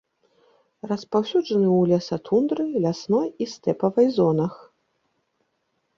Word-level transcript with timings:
Распаўсюджаны 0.91 1.67
ў 1.79 1.91
лесатундры, 1.91 2.65
лясной 2.85 3.27
і 3.45 3.49
стэпавай 3.55 4.07
зонах. 4.19 4.53